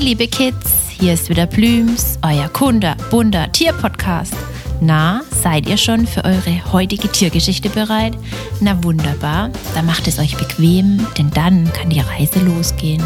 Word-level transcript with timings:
Hey 0.00 0.06
liebe 0.06 0.28
Kids, 0.28 0.88
hier 0.88 1.12
ist 1.12 1.28
wieder 1.28 1.44
Blüms, 1.44 2.18
euer 2.22 2.48
Kunde, 2.48 2.96
bunter 3.10 3.52
Tierpodcast. 3.52 4.32
Na, 4.80 5.20
seid 5.42 5.68
ihr 5.68 5.76
schon 5.76 6.06
für 6.06 6.24
eure 6.24 6.72
heutige 6.72 7.06
Tiergeschichte 7.12 7.68
bereit? 7.68 8.16
Na 8.62 8.82
wunderbar, 8.82 9.50
dann 9.74 9.84
macht 9.84 10.08
es 10.08 10.18
euch 10.18 10.38
bequem, 10.38 11.06
denn 11.18 11.30
dann 11.32 11.70
kann 11.74 11.90
die 11.90 12.00
Reise 12.00 12.40
losgehen. 12.40 13.04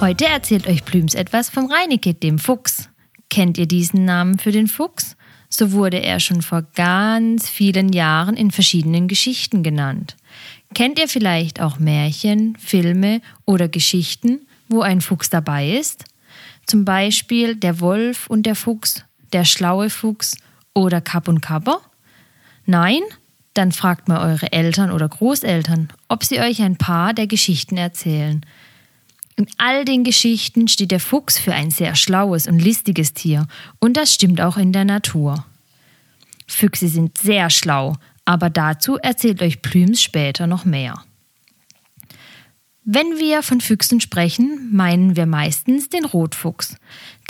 Heute 0.00 0.26
erzählt 0.26 0.68
euch 0.68 0.84
Blüms 0.84 1.16
etwas 1.16 1.50
vom 1.50 1.68
Reineke, 1.68 2.14
dem 2.14 2.38
Fuchs. 2.38 2.90
Kennt 3.34 3.58
ihr 3.58 3.66
diesen 3.66 4.04
Namen 4.04 4.38
für 4.38 4.52
den 4.52 4.68
Fuchs? 4.68 5.16
So 5.48 5.72
wurde 5.72 6.00
er 6.00 6.20
schon 6.20 6.40
vor 6.40 6.62
ganz 6.76 7.48
vielen 7.48 7.92
Jahren 7.92 8.36
in 8.36 8.52
verschiedenen 8.52 9.08
Geschichten 9.08 9.64
genannt. 9.64 10.14
Kennt 10.72 11.00
ihr 11.00 11.08
vielleicht 11.08 11.60
auch 11.60 11.80
Märchen, 11.80 12.56
Filme 12.60 13.20
oder 13.44 13.66
Geschichten, 13.66 14.46
wo 14.68 14.82
ein 14.82 15.00
Fuchs 15.00 15.30
dabei 15.30 15.72
ist? 15.72 16.04
Zum 16.64 16.84
Beispiel 16.84 17.56
der 17.56 17.80
Wolf 17.80 18.28
und 18.28 18.46
der 18.46 18.54
Fuchs, 18.54 19.04
der 19.32 19.44
schlaue 19.44 19.90
Fuchs 19.90 20.36
oder 20.72 21.00
Kapp 21.00 21.26
und 21.26 21.40
Kapper? 21.40 21.80
Nein? 22.66 23.00
Dann 23.52 23.72
fragt 23.72 24.06
mal 24.06 24.30
eure 24.30 24.52
Eltern 24.52 24.92
oder 24.92 25.08
Großeltern, 25.08 25.88
ob 26.06 26.22
sie 26.22 26.38
euch 26.38 26.62
ein 26.62 26.76
paar 26.76 27.12
der 27.12 27.26
Geschichten 27.26 27.78
erzählen. 27.78 28.46
In 29.36 29.46
all 29.58 29.84
den 29.84 30.04
Geschichten 30.04 30.68
steht 30.68 30.92
der 30.92 31.00
Fuchs 31.00 31.38
für 31.38 31.52
ein 31.52 31.70
sehr 31.70 31.96
schlaues 31.96 32.46
und 32.46 32.60
listiges 32.60 33.14
Tier, 33.14 33.46
und 33.80 33.96
das 33.96 34.14
stimmt 34.14 34.40
auch 34.40 34.56
in 34.56 34.72
der 34.72 34.84
Natur. 34.84 35.44
Füchse 36.46 36.88
sind 36.88 37.18
sehr 37.18 37.50
schlau, 37.50 37.96
aber 38.24 38.48
dazu 38.50 38.96
erzählt 38.96 39.42
euch 39.42 39.60
Plüms 39.60 40.02
später 40.02 40.46
noch 40.46 40.64
mehr. 40.64 41.02
Wenn 42.84 43.18
wir 43.18 43.42
von 43.42 43.60
Füchsen 43.60 44.00
sprechen, 44.00 44.68
meinen 44.70 45.16
wir 45.16 45.26
meistens 45.26 45.88
den 45.88 46.04
Rotfuchs, 46.04 46.76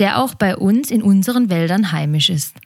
der 0.01 0.19
auch 0.19 0.35
bei 0.35 0.57
uns 0.57 0.91
in 0.91 1.01
unseren 1.01 1.49
Wäldern 1.49 1.93
heimisch 1.93 2.29
ist. 2.29 2.57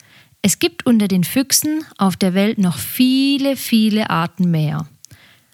Es 0.41 0.59
gibt 0.59 0.86
unter 0.86 1.06
den 1.06 1.22
Füchsen 1.22 1.84
auf 1.98 2.16
der 2.16 2.33
Welt 2.33 2.59
noch 2.59 2.78
viele, 2.78 3.56
viele 3.56 4.09
Arten 4.09 4.50
mehr. 4.50 4.89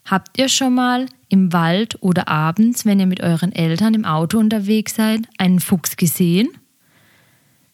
Habt 0.05 0.39
ihr 0.39 0.49
schon 0.49 0.75
mal 0.75 1.07
im 1.29 1.53
Wald 1.53 1.97
oder 2.01 2.29
abends, 2.29 2.85
wenn 2.85 3.01
ihr 3.01 3.07
mit 3.07 3.21
euren 3.21 3.53
Eltern 3.53 3.95
im 3.95 4.05
Auto 4.05 4.39
unterwegs 4.39 4.95
seid, 4.95 5.23
einen 5.39 5.61
Fuchs 5.61 5.97
gesehen? 5.97 6.49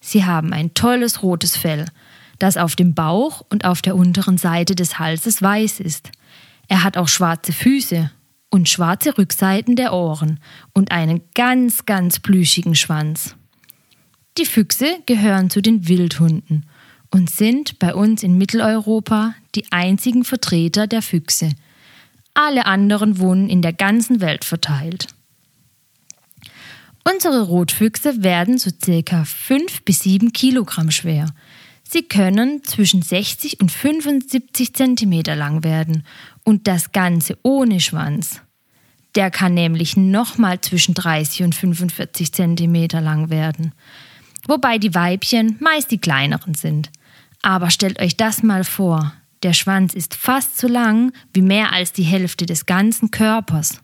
Sie 0.01 0.25
haben 0.25 0.53
ein 0.53 0.73
tolles 0.75 1.23
rotes 1.23 1.57
Fell, 1.57 1.87
das 2.39 2.57
auf 2.57 2.77
dem 2.77 2.95
Bauch 2.95 3.45
und 3.51 3.65
auf 3.65 3.83
der 3.83 3.97
unteren 3.97 4.39
Seite 4.39 4.75
des 4.75 4.99
Halses 4.99 5.43
weiß 5.43 5.81
ist. 5.81 6.11
Er 6.69 6.85
hat 6.85 6.97
auch 6.97 7.09
schwarze 7.09 7.53
Füße 7.53 8.11
und 8.49 8.69
schwarze 8.69 9.17
Rückseiten 9.19 9.77
der 9.77 9.93
Ohren 9.93 10.41
und 10.73 10.91
einen 10.91 11.21
ganz, 11.35 11.85
ganz 11.87 12.19
plüschigen 12.19 12.75
Schwanz. 12.75 13.37
Die 14.39 14.47
Füchse 14.47 14.87
gehören 15.07 15.51
zu 15.51 15.61
den 15.61 15.87
Wildhunden 15.89 16.67
und 17.11 17.29
sind 17.29 17.79
bei 17.79 17.95
uns 17.95 18.23
in 18.23 18.39
Mitteleuropa 18.39 19.35
die 19.55 19.71
einzigen 19.71 20.25
Vertreter 20.25 20.87
der 20.87 21.03
Füchse– 21.03 21.51
alle 22.35 22.67
anderen 22.67 23.19
wohnen 23.19 23.49
in 23.49 23.63
der 23.63 23.73
ganzen 23.73 24.21
Welt 24.21 24.45
verteilt. 24.45 25.07
Unsere 27.05 27.43
Rotfüchse 27.43 28.23
werden 28.23 28.59
so 28.59 28.71
circa 28.71 29.25
5 29.25 29.83
bis 29.83 30.01
7 30.01 30.33
Kilogramm 30.33 30.91
schwer. 30.91 31.27
Sie 31.83 32.03
können 32.03 32.63
zwischen 32.63 33.03
60 33.03 33.61
und 33.61 33.73
75 33.73 34.75
Zentimeter 34.75 35.35
lang 35.35 35.65
werden 35.65 36.05
und 36.45 36.69
das 36.69 36.93
Ganze 36.93 37.37
ohne 37.43 37.81
Schwanz. 37.81 38.43
Der 39.17 39.31
kann 39.31 39.55
nämlich 39.55 39.97
nochmal 39.97 40.61
zwischen 40.61 40.95
30 40.95 41.43
und 41.43 41.55
45 41.55 42.33
Zentimeter 42.33 43.01
lang 43.01 43.29
werden. 43.29 43.73
Wobei 44.47 44.79
die 44.79 44.95
Weibchen 44.95 45.57
meist 45.59 45.91
die 45.91 45.99
kleineren 45.99 46.55
sind. 46.55 46.91
Aber 47.43 47.71
stellt 47.71 47.99
euch 47.99 48.17
das 48.17 48.43
mal 48.43 48.65
vor. 48.65 49.13
Der 49.43 49.55
Schwanz 49.55 49.95
ist 49.95 50.15
fast 50.15 50.59
so 50.59 50.69
lang 50.69 51.13
wie 51.33 51.43
mehr 51.43 51.73
als 51.73 51.93
die 51.93 52.03
Hälfte 52.03 52.47
des 52.47 52.67
ganzen 52.67 53.11
Körpers. 53.11 53.81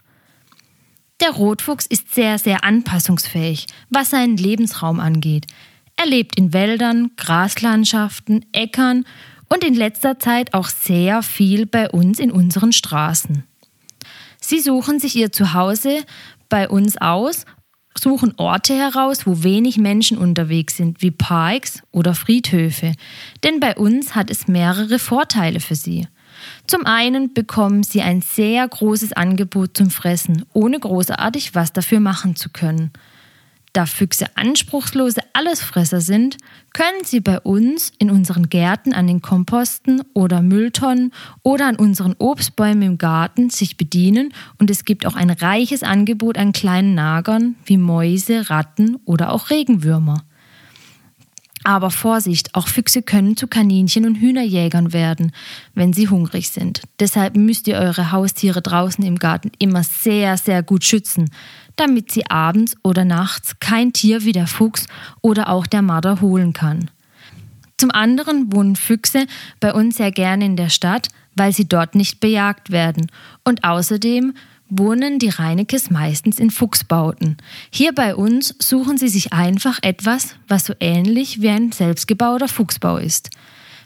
Der 1.20 1.30
Rotfuchs 1.30 1.86
ist 1.86 2.14
sehr, 2.14 2.38
sehr 2.38 2.62
anpassungsfähig, 2.62 3.66
was 3.88 4.10
seinen 4.10 4.36
Lebensraum 4.36 5.00
angeht. 5.00 5.46
Er 5.96 6.06
lebt 6.06 6.36
in 6.36 6.52
Wäldern, 6.52 7.12
Graslandschaften, 7.16 8.44
Äckern 8.52 9.06
und 9.48 9.64
in 9.64 9.74
letzter 9.74 10.18
Zeit 10.18 10.52
auch 10.52 10.68
sehr 10.68 11.22
viel 11.22 11.64
bei 11.64 11.88
uns 11.88 12.18
in 12.18 12.30
unseren 12.30 12.72
Straßen. 12.72 13.44
Sie 14.40 14.60
suchen 14.60 15.00
sich 15.00 15.16
ihr 15.16 15.32
Zuhause 15.32 16.04
bei 16.50 16.68
uns 16.68 16.98
aus 16.98 17.46
suchen 17.98 18.34
Orte 18.36 18.74
heraus, 18.74 19.26
wo 19.26 19.42
wenig 19.42 19.78
Menschen 19.78 20.18
unterwegs 20.18 20.76
sind, 20.76 21.02
wie 21.02 21.10
Parks 21.10 21.82
oder 21.92 22.14
Friedhöfe. 22.14 22.92
Denn 23.44 23.60
bei 23.60 23.76
uns 23.76 24.14
hat 24.14 24.30
es 24.30 24.48
mehrere 24.48 24.98
Vorteile 24.98 25.60
für 25.60 25.74
sie. 25.74 26.06
Zum 26.66 26.84
einen 26.86 27.32
bekommen 27.32 27.82
sie 27.82 28.02
ein 28.02 28.20
sehr 28.22 28.66
großes 28.66 29.12
Angebot 29.12 29.76
zum 29.76 29.90
Fressen, 29.90 30.44
ohne 30.52 30.78
großartig 30.78 31.54
was 31.54 31.72
dafür 31.72 32.00
machen 32.00 32.36
zu 32.36 32.50
können. 32.50 32.92
Da 33.76 33.84
Füchse 33.84 34.34
anspruchslose 34.38 35.20
Allesfresser 35.34 36.00
sind, 36.00 36.38
können 36.72 37.04
sie 37.04 37.20
bei 37.20 37.38
uns 37.38 37.92
in 37.98 38.10
unseren 38.10 38.48
Gärten 38.48 38.94
an 38.94 39.06
den 39.06 39.20
Komposten 39.20 40.02
oder 40.14 40.40
Mülltonnen 40.40 41.12
oder 41.42 41.66
an 41.66 41.76
unseren 41.76 42.14
Obstbäumen 42.16 42.80
im 42.80 42.96
Garten 42.96 43.50
sich 43.50 43.76
bedienen 43.76 44.32
und 44.58 44.70
es 44.70 44.86
gibt 44.86 45.04
auch 45.04 45.14
ein 45.14 45.28
reiches 45.28 45.82
Angebot 45.82 46.38
an 46.38 46.52
kleinen 46.52 46.94
Nagern 46.94 47.56
wie 47.66 47.76
Mäuse, 47.76 48.48
Ratten 48.48 48.96
oder 49.04 49.30
auch 49.30 49.50
Regenwürmer. 49.50 50.24
Aber 51.66 51.90
Vorsicht, 51.90 52.54
auch 52.54 52.68
Füchse 52.68 53.02
können 53.02 53.36
zu 53.36 53.48
Kaninchen 53.48 54.06
und 54.06 54.20
Hühnerjägern 54.20 54.92
werden, 54.92 55.32
wenn 55.74 55.92
sie 55.92 56.08
hungrig 56.08 56.50
sind. 56.50 56.82
Deshalb 57.00 57.34
müsst 57.34 57.66
ihr 57.66 57.74
eure 57.74 58.12
Haustiere 58.12 58.62
draußen 58.62 59.04
im 59.04 59.18
Garten 59.18 59.50
immer 59.58 59.82
sehr, 59.82 60.36
sehr 60.36 60.62
gut 60.62 60.84
schützen, 60.84 61.28
damit 61.74 62.12
sie 62.12 62.30
abends 62.30 62.76
oder 62.84 63.04
nachts 63.04 63.58
kein 63.58 63.92
Tier 63.92 64.22
wie 64.22 64.30
der 64.30 64.46
Fuchs 64.46 64.86
oder 65.22 65.48
auch 65.48 65.66
der 65.66 65.82
Marder 65.82 66.20
holen 66.20 66.52
kann. 66.52 66.88
Zum 67.78 67.90
anderen 67.90 68.52
wohnen 68.52 68.76
Füchse 68.76 69.26
bei 69.58 69.74
uns 69.74 69.96
sehr 69.96 70.12
gerne 70.12 70.44
in 70.44 70.54
der 70.54 70.68
Stadt, 70.68 71.08
weil 71.34 71.52
sie 71.52 71.68
dort 71.68 71.96
nicht 71.96 72.20
bejagt 72.20 72.70
werden. 72.70 73.10
Und 73.42 73.64
außerdem 73.64 74.34
wohnen 74.68 75.18
die 75.18 75.28
Reinekes 75.28 75.90
meistens 75.90 76.38
in 76.38 76.50
Fuchsbauten. 76.50 77.36
Hier 77.70 77.92
bei 77.92 78.14
uns 78.14 78.54
suchen 78.58 78.98
sie 78.98 79.08
sich 79.08 79.32
einfach 79.32 79.78
etwas, 79.82 80.36
was 80.48 80.64
so 80.64 80.74
ähnlich 80.80 81.40
wie 81.40 81.50
ein 81.50 81.72
selbstgebauter 81.72 82.48
Fuchsbau 82.48 82.96
ist. 82.98 83.30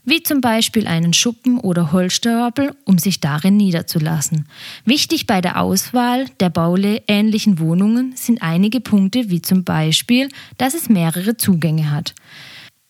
Wie 0.04 0.22
zum 0.22 0.40
Beispiel 0.40 0.86
einen 0.86 1.12
Schuppen 1.12 1.58
oder 1.58 1.92
Holzstapel, 1.92 2.74
um 2.84 2.98
sich 2.98 3.20
darin 3.20 3.56
niederzulassen. 3.58 4.48
Wichtig 4.86 5.26
bei 5.26 5.42
der 5.42 5.60
Auswahl 5.60 6.26
der 6.40 6.48
bauähnlichen 6.48 7.58
Wohnungen 7.58 8.16
sind 8.16 8.40
einige 8.40 8.80
Punkte, 8.80 9.28
wie 9.28 9.42
zum 9.42 9.64
Beispiel, 9.64 10.28
dass 10.56 10.74
es 10.74 10.88
mehrere 10.88 11.36
Zugänge 11.36 11.90
hat. 11.90 12.14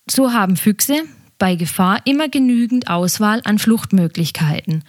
So 0.09 0.31
haben 0.31 0.55
Füchse 0.55 1.03
bei 1.37 1.55
Gefahr 1.55 2.01
immer 2.05 2.29
genügend 2.29 2.87
Auswahl 2.87 3.41
an 3.43 3.57
Fluchtmöglichkeiten. 3.57 4.83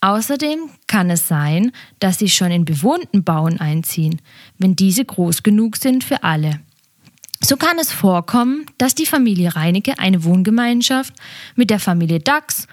Außerdem 0.00 0.70
kann 0.86 1.10
es 1.10 1.28
sein, 1.28 1.72
dass 1.98 2.18
sie 2.18 2.28
schon 2.28 2.50
in 2.50 2.64
bewohnten 2.64 3.24
Bauen 3.24 3.60
einziehen, 3.60 4.20
wenn 4.58 4.76
diese 4.76 5.04
groß 5.04 5.42
genug 5.42 5.76
sind 5.76 6.04
für 6.04 6.22
alle. 6.22 6.60
So 7.40 7.56
kann 7.56 7.78
es 7.78 7.92
vorkommen, 7.92 8.66
dass 8.78 8.94
die 8.94 9.06
Familie 9.06 9.56
Reinecke 9.56 9.98
eine 9.98 10.24
Wohngemeinschaft 10.24 11.14
mit 11.54 11.70
der 11.70 11.80
Familie 11.80 12.20
Dachs 12.20 12.66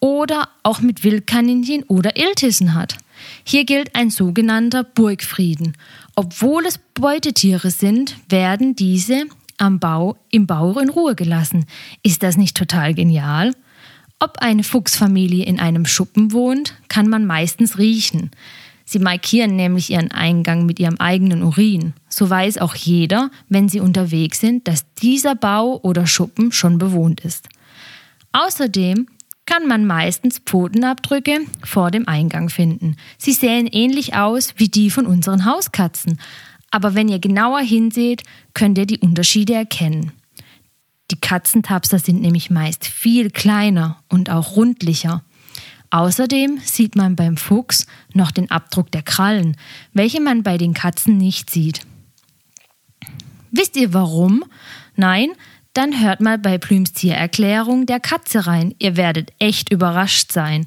oder 0.00 0.48
auch 0.62 0.80
mit 0.80 1.02
Wildkaninchen 1.02 1.84
oder 1.84 2.16
Iltissen 2.16 2.74
hat. 2.74 2.98
Hier 3.44 3.64
gilt 3.64 3.94
ein 3.94 4.10
sogenannter 4.10 4.84
Burgfrieden. 4.84 5.76
Obwohl 6.14 6.66
es 6.66 6.78
Beutetiere 6.78 7.70
sind, 7.70 8.16
werden 8.28 8.76
diese 8.76 9.24
am 9.56 9.78
Bau 9.78 10.16
im 10.30 10.46
Bau 10.46 10.78
in 10.78 10.90
Ruhe 10.90 11.14
gelassen. 11.14 11.66
Ist 12.02 12.22
das 12.22 12.36
nicht 12.36 12.56
total 12.56 12.94
genial? 12.94 13.52
Ob 14.24 14.38
eine 14.38 14.62
Fuchsfamilie 14.62 15.44
in 15.44 15.60
einem 15.60 15.84
Schuppen 15.84 16.32
wohnt, 16.32 16.72
kann 16.88 17.08
man 17.08 17.26
meistens 17.26 17.76
riechen. 17.76 18.30
Sie 18.86 18.98
markieren 18.98 19.54
nämlich 19.54 19.90
ihren 19.90 20.12
Eingang 20.12 20.64
mit 20.64 20.80
ihrem 20.80 20.96
eigenen 20.96 21.42
Urin. 21.42 21.92
So 22.08 22.30
weiß 22.30 22.56
auch 22.56 22.74
jeder, 22.74 23.30
wenn 23.50 23.68
sie 23.68 23.80
unterwegs 23.80 24.40
sind, 24.40 24.66
dass 24.66 24.86
dieser 24.94 25.34
Bau 25.34 25.78
oder 25.82 26.06
Schuppen 26.06 26.52
schon 26.52 26.78
bewohnt 26.78 27.20
ist. 27.20 27.50
Außerdem 28.32 29.08
kann 29.44 29.68
man 29.68 29.84
meistens 29.84 30.38
Pfotenabdrücke 30.38 31.40
vor 31.62 31.90
dem 31.90 32.08
Eingang 32.08 32.48
finden. 32.48 32.96
Sie 33.18 33.32
sehen 33.32 33.66
ähnlich 33.66 34.14
aus 34.14 34.54
wie 34.56 34.68
die 34.68 34.88
von 34.88 35.04
unseren 35.04 35.44
Hauskatzen, 35.44 36.18
aber 36.70 36.94
wenn 36.94 37.10
ihr 37.10 37.18
genauer 37.18 37.60
hinseht, 37.60 38.22
könnt 38.54 38.78
ihr 38.78 38.86
die 38.86 39.00
Unterschiede 39.00 39.52
erkennen. 39.52 40.12
Katzentapser 41.24 41.98
sind 41.98 42.20
nämlich 42.20 42.50
meist 42.50 42.86
viel 42.86 43.30
kleiner 43.30 43.96
und 44.10 44.28
auch 44.28 44.56
rundlicher. 44.56 45.24
Außerdem 45.88 46.58
sieht 46.62 46.96
man 46.96 47.16
beim 47.16 47.38
Fuchs 47.38 47.86
noch 48.12 48.30
den 48.30 48.50
Abdruck 48.50 48.92
der 48.92 49.00
Krallen, 49.00 49.56
welche 49.94 50.20
man 50.20 50.42
bei 50.42 50.58
den 50.58 50.74
Katzen 50.74 51.16
nicht 51.16 51.48
sieht. 51.48 51.80
Wisst 53.50 53.74
ihr 53.76 53.94
warum? 53.94 54.44
Nein? 54.96 55.30
Dann 55.72 55.98
hört 55.98 56.20
mal 56.20 56.36
bei 56.36 56.58
Plüms 56.58 56.92
Tiererklärung 56.92 57.86
der 57.86 58.00
Katze 58.00 58.46
rein. 58.46 58.74
Ihr 58.78 58.98
werdet 58.98 59.32
echt 59.38 59.72
überrascht 59.72 60.30
sein. 60.30 60.66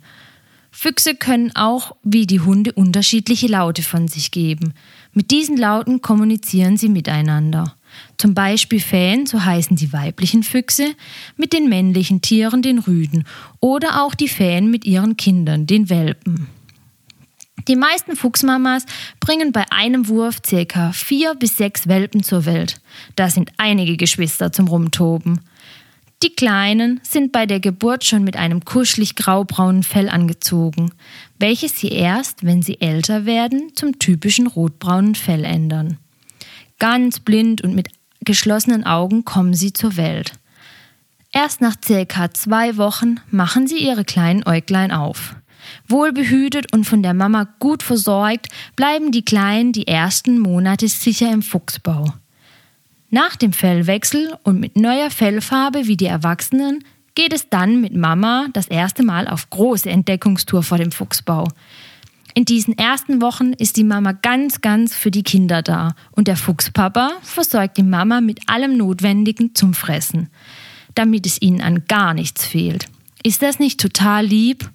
Füchse 0.71 1.13
können 1.13 1.55
auch 1.55 1.95
wie 2.01 2.25
die 2.25 2.39
Hunde 2.39 2.71
unterschiedliche 2.71 3.47
Laute 3.47 3.83
von 3.83 4.07
sich 4.07 4.31
geben. 4.31 4.73
Mit 5.13 5.29
diesen 5.29 5.55
Lauten 5.55 6.01
kommunizieren 6.01 6.77
sie 6.77 6.89
miteinander. 6.89 7.76
Zum 8.17 8.33
Beispiel 8.33 8.79
Fähen, 8.79 9.25
so 9.25 9.43
heißen 9.43 9.75
die 9.77 9.93
weiblichen 9.93 10.43
Füchse, 10.43 10.95
mit 11.35 11.53
den 11.53 11.69
männlichen 11.69 12.21
Tieren, 12.21 12.61
den 12.61 12.79
Rüden, 12.79 13.25
oder 13.59 14.03
auch 14.03 14.15
die 14.15 14.27
Fähen 14.27 14.71
mit 14.71 14.85
ihren 14.85 15.17
Kindern, 15.17 15.67
den 15.67 15.89
Welpen. 15.89 16.47
Die 17.67 17.75
meisten 17.75 18.15
Fuchsmamas 18.15 18.85
bringen 19.19 19.51
bei 19.51 19.65
einem 19.71 20.07
Wurf 20.07 20.41
ca. 20.41 20.91
vier 20.93 21.35
bis 21.35 21.57
sechs 21.57 21.87
Welpen 21.87 22.23
zur 22.23 22.45
Welt. 22.45 22.79
Da 23.15 23.29
sind 23.29 23.51
einige 23.57 23.97
Geschwister 23.97 24.53
zum 24.53 24.67
Rumtoben. 24.67 25.41
Die 26.23 26.29
Kleinen 26.29 26.99
sind 27.03 27.31
bei 27.31 27.45
der 27.45 27.59
Geburt 27.59 28.03
schon 28.03 28.23
mit 28.23 28.37
einem 28.37 28.65
kuschelig 28.65 29.15
graubraunen 29.15 29.83
Fell 29.83 30.09
angezogen, 30.09 30.91
welches 31.37 31.77
sie 31.79 31.89
erst, 31.89 32.43
wenn 32.43 32.63
sie 32.63 32.81
älter 32.81 33.25
werden, 33.25 33.71
zum 33.75 33.99
typischen 33.99 34.47
rotbraunen 34.47 35.13
Fell 35.13 35.43
ändern. 35.43 35.97
Ganz 36.79 37.19
blind 37.19 37.61
und 37.61 37.73
mit 37.73 37.89
geschlossenen 38.21 38.83
Augen 38.83 39.25
kommen 39.25 39.53
sie 39.53 39.73
zur 39.73 39.97
Welt. 39.97 40.33
Erst 41.31 41.61
nach 41.61 41.75
circa 41.83 42.31
zwei 42.33 42.77
Wochen 42.77 43.19
machen 43.29 43.67
sie 43.67 43.77
ihre 43.77 44.05
kleinen 44.05 44.43
Äuglein 44.45 44.91
auf. 44.91 45.35
Wohlbehütet 45.87 46.73
und 46.73 46.85
von 46.85 47.03
der 47.03 47.13
Mama 47.13 47.47
gut 47.59 47.83
versorgt, 47.83 48.47
bleiben 48.75 49.11
die 49.11 49.25
Kleinen 49.25 49.73
die 49.73 49.87
ersten 49.87 50.39
Monate 50.39 50.87
sicher 50.87 51.31
im 51.31 51.41
Fuchsbau. 51.41 52.13
Nach 53.09 53.35
dem 53.35 53.53
Fellwechsel 53.53 54.37
und 54.43 54.59
mit 54.59 54.75
neuer 54.75 55.09
Fellfarbe 55.09 55.87
wie 55.87 55.97
die 55.97 56.05
Erwachsenen 56.05 56.83
geht 57.15 57.33
es 57.33 57.49
dann 57.49 57.81
mit 57.81 57.95
Mama 57.95 58.47
das 58.53 58.67
erste 58.67 59.03
Mal 59.03 59.27
auf 59.27 59.49
große 59.49 59.89
Entdeckungstour 59.89 60.61
vor 60.61 60.77
dem 60.77 60.91
Fuchsbau. 60.91 61.47
In 62.37 62.45
diesen 62.45 62.77
ersten 62.77 63.19
Wochen 63.19 63.53
ist 63.53 63.77
die 63.77 63.83
Mama 63.83 64.11
ganz, 64.11 64.61
ganz 64.61 64.93
für 64.93 65.09
die 65.09 65.23
Kinder 65.23 65.63
da 65.63 65.95
und 66.11 66.27
der 66.27 66.37
Fuchspapa 66.37 67.13
versorgt 67.23 67.77
die 67.77 67.83
Mama 67.83 68.21
mit 68.21 68.47
allem 68.47 68.77
Notwendigen 68.77 69.55
zum 69.55 69.73
Fressen, 69.73 70.29
damit 70.93 71.25
es 71.25 71.41
ihnen 71.41 71.61
an 71.61 71.85
gar 71.87 72.13
nichts 72.13 72.45
fehlt. 72.45 72.85
Ist 73.23 73.41
das 73.41 73.57
nicht 73.57 73.79
total 73.79 74.23
lieb? 74.23 74.69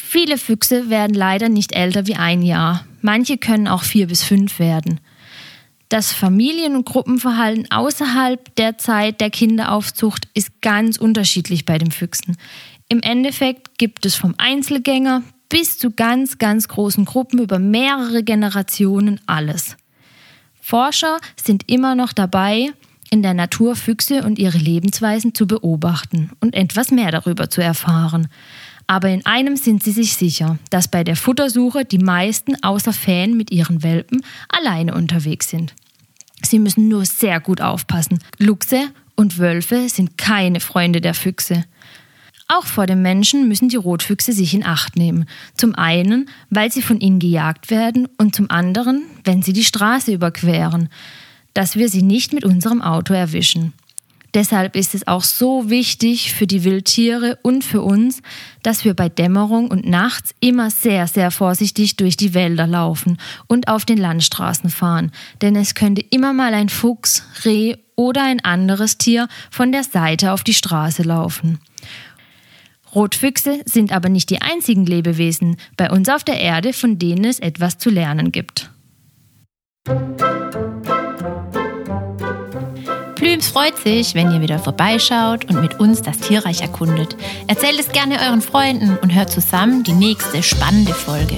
Viele 0.00 0.38
Füchse 0.38 0.90
werden 0.90 1.12
leider 1.12 1.48
nicht 1.48 1.72
älter 1.72 2.06
wie 2.06 2.14
ein 2.14 2.42
Jahr. 2.42 2.86
Manche 3.00 3.36
können 3.36 3.66
auch 3.66 3.82
vier 3.82 4.06
bis 4.06 4.22
fünf 4.22 4.60
werden. 4.60 5.00
Das 5.88 6.12
Familien- 6.12 6.76
und 6.76 6.86
Gruppenverhalten 6.86 7.68
außerhalb 7.72 8.54
der 8.54 8.78
Zeit 8.78 9.20
der 9.20 9.30
Kinderaufzucht 9.30 10.28
ist 10.34 10.60
ganz 10.60 10.98
unterschiedlich 10.98 11.64
bei 11.64 11.78
den 11.78 11.90
Füchsen. 11.90 12.36
Im 12.88 13.00
Endeffekt 13.00 13.76
gibt 13.76 14.06
es 14.06 14.14
vom 14.14 14.36
Einzelgänger 14.38 15.24
bis 15.52 15.76
zu 15.76 15.90
ganz, 15.90 16.38
ganz 16.38 16.66
großen 16.66 17.04
Gruppen 17.04 17.38
über 17.38 17.58
mehrere 17.58 18.22
Generationen 18.22 19.20
alles. 19.26 19.76
Forscher 20.62 21.18
sind 21.36 21.70
immer 21.70 21.94
noch 21.94 22.14
dabei, 22.14 22.72
in 23.10 23.22
der 23.22 23.34
Natur 23.34 23.76
Füchse 23.76 24.22
und 24.22 24.38
ihre 24.38 24.56
Lebensweisen 24.56 25.34
zu 25.34 25.46
beobachten 25.46 26.30
und 26.40 26.54
etwas 26.54 26.90
mehr 26.90 27.10
darüber 27.10 27.50
zu 27.50 27.62
erfahren. 27.62 28.28
Aber 28.86 29.10
in 29.10 29.26
einem 29.26 29.56
sind 29.56 29.82
sie 29.82 29.92
sich 29.92 30.16
sicher, 30.16 30.58
dass 30.70 30.88
bei 30.88 31.04
der 31.04 31.16
Futtersuche 31.16 31.84
die 31.84 31.98
meisten 31.98 32.54
außer 32.64 32.94
Fan 32.94 33.36
mit 33.36 33.50
ihren 33.50 33.82
Welpen 33.82 34.22
alleine 34.48 34.94
unterwegs 34.94 35.50
sind. 35.50 35.74
Sie 36.40 36.60
müssen 36.60 36.88
nur 36.88 37.04
sehr 37.04 37.40
gut 37.40 37.60
aufpassen. 37.60 38.20
Luchse 38.38 38.88
und 39.16 39.36
Wölfe 39.36 39.90
sind 39.90 40.16
keine 40.16 40.60
Freunde 40.60 41.02
der 41.02 41.12
Füchse. 41.12 41.64
Auch 42.54 42.66
vor 42.66 42.86
dem 42.86 43.00
Menschen 43.00 43.48
müssen 43.48 43.70
die 43.70 43.76
Rotfüchse 43.76 44.32
sich 44.32 44.52
in 44.52 44.66
Acht 44.66 44.96
nehmen. 44.96 45.24
Zum 45.56 45.74
einen, 45.74 46.28
weil 46.50 46.70
sie 46.70 46.82
von 46.82 47.00
ihnen 47.00 47.18
gejagt 47.18 47.70
werden 47.70 48.08
und 48.18 48.34
zum 48.34 48.50
anderen, 48.50 49.04
wenn 49.24 49.40
sie 49.40 49.54
die 49.54 49.64
Straße 49.64 50.12
überqueren, 50.12 50.90
dass 51.54 51.76
wir 51.76 51.88
sie 51.88 52.02
nicht 52.02 52.34
mit 52.34 52.44
unserem 52.44 52.82
Auto 52.82 53.14
erwischen. 53.14 53.72
Deshalb 54.34 54.76
ist 54.76 54.94
es 54.94 55.06
auch 55.06 55.22
so 55.22 55.70
wichtig 55.70 56.34
für 56.34 56.46
die 56.46 56.64
Wildtiere 56.64 57.38
und 57.42 57.64
für 57.64 57.80
uns, 57.80 58.20
dass 58.62 58.84
wir 58.84 58.92
bei 58.92 59.08
Dämmerung 59.08 59.70
und 59.70 59.86
nachts 59.86 60.34
immer 60.40 60.70
sehr, 60.70 61.06
sehr 61.06 61.30
vorsichtig 61.30 61.96
durch 61.96 62.18
die 62.18 62.34
Wälder 62.34 62.66
laufen 62.66 63.16
und 63.46 63.68
auf 63.68 63.86
den 63.86 63.98
Landstraßen 63.98 64.68
fahren. 64.68 65.10
Denn 65.40 65.56
es 65.56 65.74
könnte 65.74 66.04
immer 66.10 66.34
mal 66.34 66.52
ein 66.52 66.68
Fuchs, 66.68 67.24
Reh 67.44 67.76
oder 67.96 68.24
ein 68.24 68.44
anderes 68.44 68.98
Tier 68.98 69.28
von 69.50 69.72
der 69.72 69.84
Seite 69.84 70.32
auf 70.32 70.44
die 70.44 70.54
Straße 70.54 71.02
laufen. 71.02 71.58
Rotfüchse 72.94 73.62
sind 73.64 73.92
aber 73.92 74.08
nicht 74.08 74.30
die 74.30 74.42
einzigen 74.42 74.84
Lebewesen 74.84 75.56
bei 75.76 75.90
uns 75.90 76.08
auf 76.08 76.24
der 76.24 76.40
Erde, 76.40 76.72
von 76.72 76.98
denen 76.98 77.24
es 77.24 77.38
etwas 77.38 77.78
zu 77.78 77.90
lernen 77.90 78.32
gibt. 78.32 78.70
Plüms 83.16 83.48
freut 83.48 83.78
sich, 83.78 84.14
wenn 84.14 84.30
ihr 84.32 84.40
wieder 84.40 84.58
vorbeischaut 84.58 85.44
und 85.46 85.60
mit 85.60 85.78
uns 85.80 86.02
das 86.02 86.18
Tierreich 86.18 86.60
erkundet. 86.60 87.16
Erzählt 87.46 87.78
es 87.78 87.88
gerne 87.88 88.18
euren 88.26 88.42
Freunden 88.42 88.98
und 89.00 89.14
hört 89.14 89.30
zusammen 89.30 89.84
die 89.84 89.92
nächste 89.92 90.42
spannende 90.42 90.92
Folge. 90.92 91.36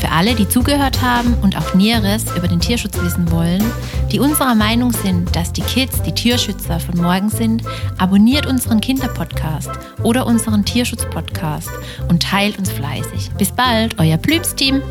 Für 0.00 0.10
alle, 0.10 0.34
die 0.34 0.48
zugehört 0.48 1.02
haben 1.02 1.34
und 1.42 1.56
auch 1.56 1.74
Näheres 1.74 2.24
über 2.36 2.48
den 2.48 2.60
Tierschutz 2.60 3.00
wissen 3.00 3.30
wollen, 3.30 3.62
die 4.12 4.20
unserer 4.20 4.54
Meinung 4.54 4.92
sind, 4.92 5.34
dass 5.36 5.52
die 5.52 5.62
Kids 5.62 6.02
die 6.02 6.12
Tierschützer 6.12 6.80
von 6.80 7.00
morgen 7.00 7.30
sind, 7.30 7.62
abonniert 7.98 8.46
unseren 8.46 8.80
Kinderpodcast 8.80 9.70
oder 10.02 10.26
unseren 10.26 10.64
Tierschutzpodcast 10.64 11.70
und 12.08 12.22
teilt 12.22 12.58
uns 12.58 12.70
fleißig. 12.70 13.30
Bis 13.38 13.52
bald, 13.52 13.98
euer 13.98 14.16
Plübs-Team. 14.16 14.82